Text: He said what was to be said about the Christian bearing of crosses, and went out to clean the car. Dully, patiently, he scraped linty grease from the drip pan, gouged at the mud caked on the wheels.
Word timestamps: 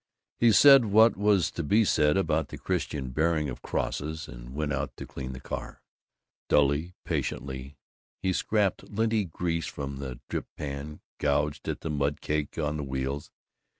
He 0.39 0.51
said 0.51 0.85
what 0.85 1.15
was 1.15 1.51
to 1.51 1.61
be 1.61 1.85
said 1.85 2.17
about 2.17 2.47
the 2.47 2.57
Christian 2.57 3.11
bearing 3.11 3.49
of 3.49 3.61
crosses, 3.61 4.27
and 4.27 4.55
went 4.55 4.73
out 4.73 4.97
to 4.97 5.05
clean 5.05 5.33
the 5.33 5.39
car. 5.39 5.83
Dully, 6.49 6.95
patiently, 7.05 7.77
he 8.23 8.33
scraped 8.33 8.89
linty 8.89 9.25
grease 9.25 9.67
from 9.67 9.97
the 9.97 10.19
drip 10.27 10.47
pan, 10.57 11.01
gouged 11.19 11.69
at 11.69 11.81
the 11.81 11.91
mud 11.91 12.19
caked 12.19 12.57
on 12.57 12.77
the 12.77 12.83
wheels. 12.83 13.29